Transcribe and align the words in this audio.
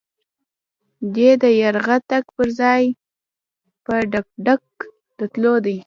دی 1.13 1.29
د 1.41 1.43
يرغه 1.61 1.97
تګ 2.11 2.23
پر 2.35 2.47
ځای 2.59 2.83
په 3.85 3.95
ډګډګ 4.11 4.63
د 5.17 5.19
تللو 5.31 5.53
دی. 5.65 5.77